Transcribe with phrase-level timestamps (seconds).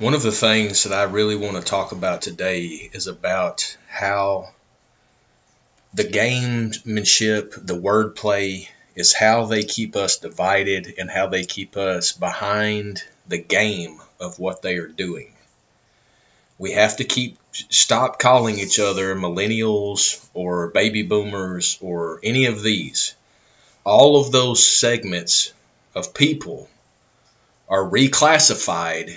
[0.00, 4.48] One of the things that I really want to talk about today is about how
[5.94, 12.10] the gamemanship, the wordplay, is how they keep us divided and how they keep us
[12.10, 15.32] behind the game of what they are doing.
[16.58, 22.64] We have to keep stop calling each other millennials or baby boomers or any of
[22.64, 23.14] these.
[23.84, 25.52] All of those segments
[25.94, 26.68] of people
[27.68, 29.16] are reclassified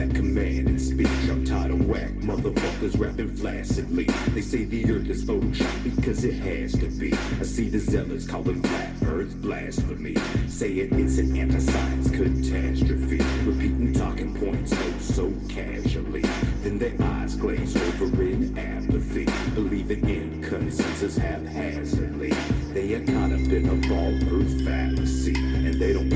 [0.00, 1.08] that command and speech.
[1.28, 4.04] I'm tired of whack motherfuckers rapping flaccidly.
[4.34, 7.12] They say the earth is photoshopped because it has to be.
[7.12, 10.16] I see the zealots calling flat earth blasphemy,
[10.48, 13.20] saying it's an anti-science catastrophe.
[13.44, 16.22] Repeating talking points oh so casually.
[16.62, 22.30] Then their eyes glaze over in apathy, believing in consensus haphazardly.
[22.72, 26.09] They are caught up in a ball earth fallacy, and they don't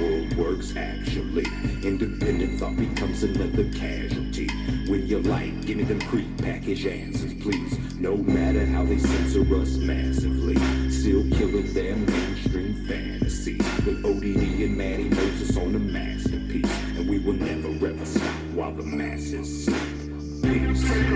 [0.00, 1.46] world works actually.
[1.82, 4.48] Independent thought becomes another casualty.
[4.88, 7.78] When you like, give me them pre-packaged answers, please.
[7.98, 10.56] No matter how they censor us massively,
[10.90, 13.62] still killing their mainstream fantasies.
[13.84, 18.22] With ODD and Maddie Moses on the masterpiece, and we will never ever stop
[18.54, 19.96] while the masses sleep.
[20.42, 21.06] Peace.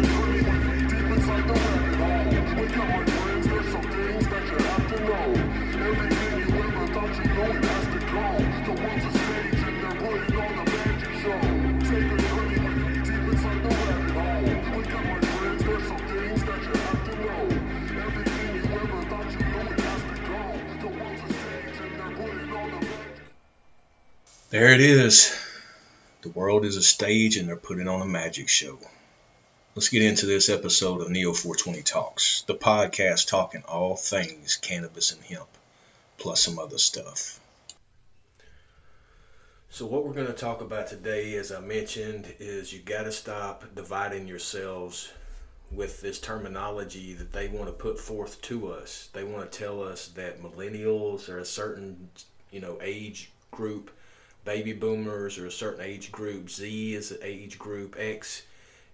[24.51, 25.33] There it is.
[26.23, 28.81] The world is a stage and they're putting on a magic show.
[29.77, 35.13] Let's get into this episode of Neo 420 Talks, the podcast talking all things cannabis
[35.13, 35.47] and hemp,
[36.19, 37.39] plus some other stuff.
[39.69, 43.13] So, what we're going to talk about today, as I mentioned, is you got to
[43.13, 45.13] stop dividing yourselves
[45.71, 49.11] with this terminology that they want to put forth to us.
[49.13, 52.09] They want to tell us that millennials are a certain,
[52.51, 53.93] you know, age group
[54.45, 58.43] baby boomers or a certain age group, Z is an age group, X.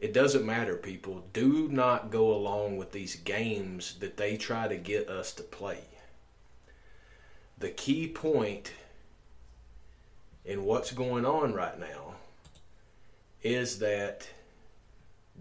[0.01, 1.25] It doesn't matter, people.
[1.33, 5.81] Do not go along with these games that they try to get us to play.
[7.59, 8.73] The key point
[10.45, 12.15] in what's going on right now
[13.43, 14.29] is that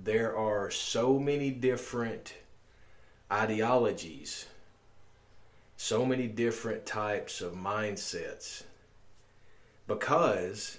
[0.04, 2.36] there are so many different
[3.32, 4.46] ideologies,
[5.76, 8.64] so many different types of mindsets
[9.88, 10.78] because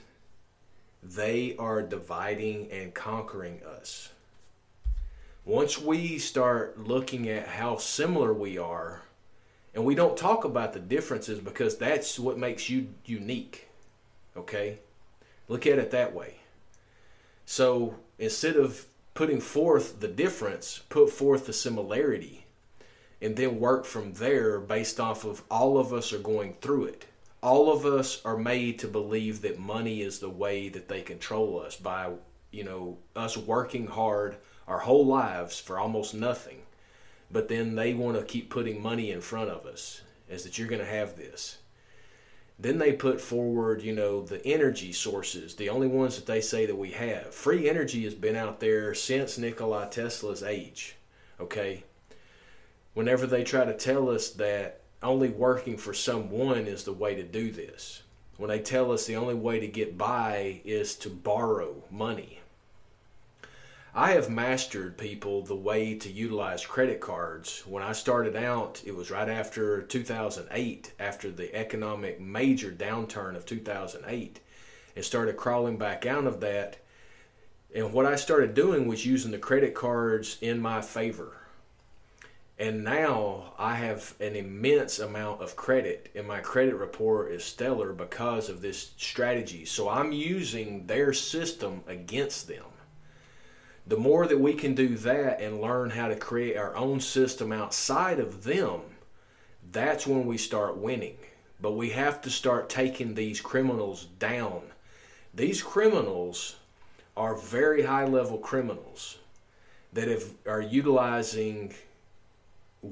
[1.03, 4.11] they are dividing and conquering us.
[5.45, 9.03] Once we start looking at how similar we are,
[9.75, 13.69] and we don't talk about the differences because that's what makes you unique.
[14.37, 14.79] Okay?
[15.49, 16.37] Look at it that way.
[17.45, 22.47] So instead of putting forth the difference, put forth the similarity,
[23.23, 27.07] and then work from there based off of all of us are going through it
[27.47, 31.61] all of us are made to believe that money is the way that they control
[31.61, 32.11] us by
[32.51, 34.37] you know us working hard
[34.67, 36.63] our whole lives for almost nothing.
[37.31, 40.67] But then they want to keep putting money in front of us as that you're
[40.67, 41.59] going to have this.
[42.59, 46.67] Then they put forward you know the energy sources the only ones that they say
[46.67, 47.33] that we have.
[47.33, 50.97] Free energy has been out there since nikola tesla's age
[51.39, 51.85] okay?
[52.95, 57.23] Whenever they try to tell us that only working for someone is the way to
[57.23, 58.03] do this.
[58.37, 62.41] When they tell us the only way to get by is to borrow money.
[63.95, 67.63] I have mastered people the way to utilize credit cards.
[67.67, 73.47] When I started out, it was right after 2008, after the economic major downturn of
[73.47, 74.41] 2008,
[74.95, 76.77] and started crawling back out of that.
[77.75, 81.46] And what I started doing was using the credit cards in my favor.
[82.59, 87.93] And now I have an immense amount of credit, and my credit report is stellar
[87.93, 89.67] because of this strategy.
[89.67, 92.65] So I'm using their system against them.
[93.87, 97.53] The more that we can do that and learn how to create our own system
[97.53, 98.81] outside of them,
[99.71, 101.19] that's when we start winning.
[101.61, 104.63] But we have to start taking these criminals down.
[105.35, 106.57] These criminals
[107.17, 109.19] are very high level criminals
[109.93, 111.75] that have, are utilizing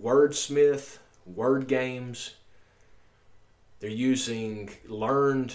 [0.02, 2.34] wordsmith, word games.
[3.80, 5.54] They're using learned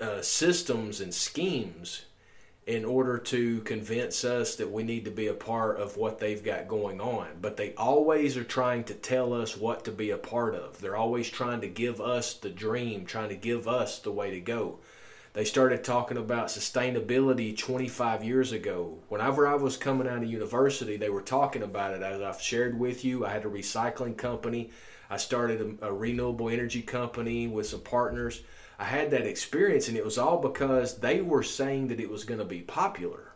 [0.00, 2.04] uh, systems and schemes
[2.68, 6.44] in order to convince us that we need to be a part of what they've
[6.44, 7.26] got going on.
[7.40, 10.78] But they always are trying to tell us what to be a part of.
[10.78, 14.40] They're always trying to give us the dream, trying to give us the way to
[14.40, 14.80] go.
[15.32, 18.98] They started talking about sustainability 25 years ago.
[19.08, 22.02] Whenever I was coming out of university, they were talking about it.
[22.02, 24.70] As I've shared with you, I had a recycling company.
[25.10, 28.42] I started a, a renewable energy company with some partners
[28.78, 32.24] I had that experience, and it was all because they were saying that it was
[32.24, 33.32] going to be popular.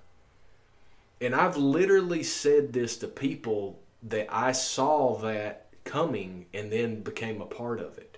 [1.21, 7.41] And I've literally said this to people that I saw that coming and then became
[7.41, 8.12] a part of it.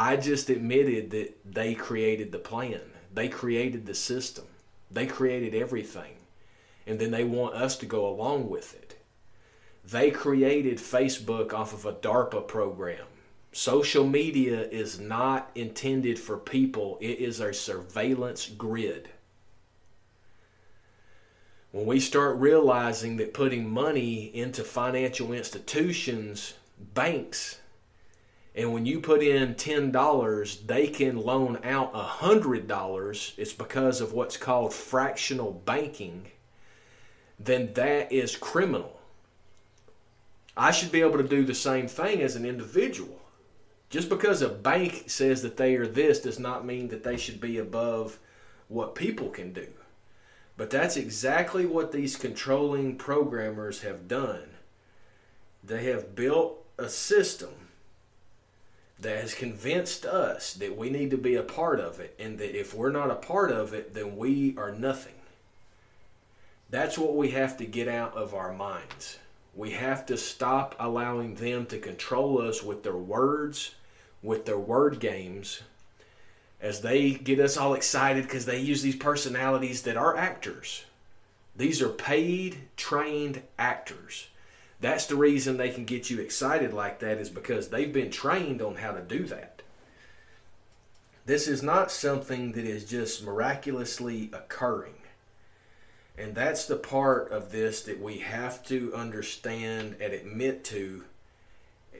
[0.00, 2.80] I just admitted that they created the plan,
[3.12, 4.44] they created the system,
[4.92, 6.14] they created everything,
[6.86, 8.96] and then they want us to go along with it.
[9.84, 13.06] They created Facebook off of a DARPA program.
[13.50, 19.08] Social media is not intended for people, it is a surveillance grid.
[21.72, 26.54] When we start realizing that putting money into financial institutions,
[26.94, 27.58] banks,
[28.58, 34.36] and when you put in $10, they can loan out $100, it's because of what's
[34.36, 36.32] called fractional banking,
[37.38, 38.98] then that is criminal.
[40.56, 43.20] I should be able to do the same thing as an individual.
[43.90, 47.40] Just because a bank says that they are this does not mean that they should
[47.40, 48.18] be above
[48.66, 49.68] what people can do.
[50.56, 54.48] But that's exactly what these controlling programmers have done.
[55.62, 57.67] They have built a system
[59.00, 62.58] that has convinced us that we need to be a part of it, and that
[62.58, 65.14] if we're not a part of it, then we are nothing.
[66.70, 69.18] That's what we have to get out of our minds.
[69.54, 73.74] We have to stop allowing them to control us with their words
[74.22, 75.62] with their word games
[76.60, 80.84] as they get us all excited because they use these personalities that are actors.
[81.56, 84.28] These are paid, trained actors.
[84.80, 88.62] That's the reason they can get you excited like that, is because they've been trained
[88.62, 89.62] on how to do that.
[91.26, 94.94] This is not something that is just miraculously occurring.
[96.16, 101.04] And that's the part of this that we have to understand and admit to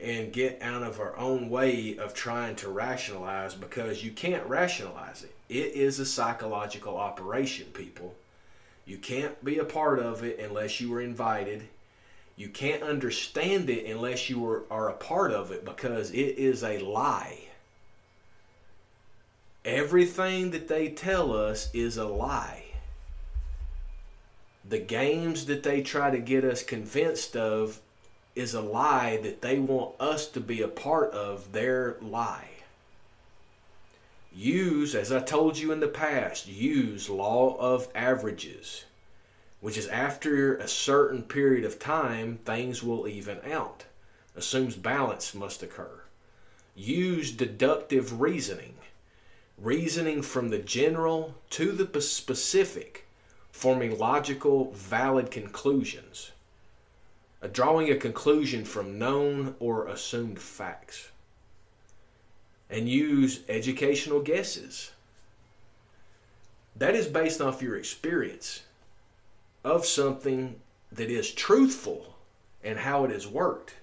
[0.01, 5.25] and get out of our own way of trying to rationalize because you can't rationalize
[5.25, 5.35] it.
[5.49, 8.15] It is a psychological operation, people.
[8.87, 11.69] You can't be a part of it unless you were invited.
[12.39, 16.63] You can't understand it unless you are, are a part of it because it is
[16.63, 17.41] a lie.
[19.65, 22.67] Everything that they tell us is a lie.
[24.67, 27.81] The games that they try to get us convinced of
[28.37, 32.51] is a lie that they want us to be a part of their lie.
[34.33, 38.85] Use, as I told you in the past, use law of averages,
[39.61, 43.85] which is after a certain period of time, things will even out.
[44.37, 46.03] Assumes balance must occur.
[46.75, 48.75] Use deductive reasoning,
[49.57, 53.07] reasoning from the general to the specific,
[53.51, 56.31] forming logical, valid conclusions
[57.47, 61.11] drawing a conclusion from known or assumed facts.
[62.69, 64.91] And use educational guesses.
[66.77, 68.63] That is based off your experience
[69.69, 70.61] of something
[70.91, 72.17] that is truthful
[72.65, 73.75] and how it has worked.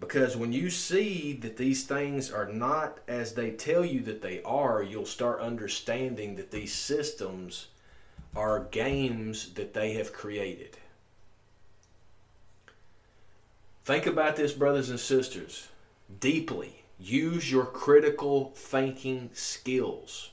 [0.00, 4.42] Because when you see that these things are not as they tell you that they
[4.42, 7.68] are, you'll start understanding that these systems
[8.34, 10.76] are games that they have created.
[13.84, 15.68] Think about this, brothers and sisters,
[16.20, 16.82] deeply.
[17.00, 20.30] Use your critical thinking skills.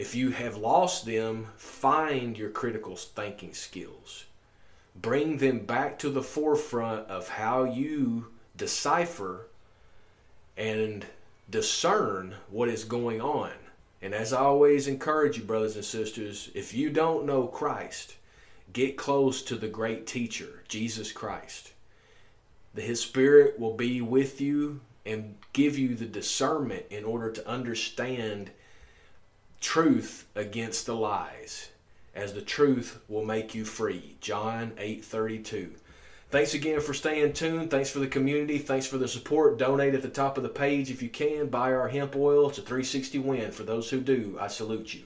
[0.00, 4.24] If you have lost them, find your critical thinking skills.
[4.96, 9.48] Bring them back to the forefront of how you decipher
[10.56, 11.04] and
[11.50, 13.50] discern what is going on.
[14.00, 18.14] And as I always encourage you, brothers and sisters, if you don't know Christ,
[18.72, 21.72] get close to the great teacher, Jesus Christ
[22.74, 28.50] His Spirit will be with you and give you the discernment in order to understand
[29.60, 31.68] truth against the lies,
[32.14, 34.16] as the truth will make you free.
[34.20, 35.70] John 8:32.
[36.30, 37.70] Thanks again for staying tuned.
[37.70, 38.58] Thanks for the community.
[38.58, 39.58] Thanks for the support.
[39.58, 41.48] Donate at the top of the page if you can.
[41.48, 42.48] Buy our hemp oil.
[42.48, 43.50] It's a 360 win.
[43.50, 45.02] For those who do, I salute you.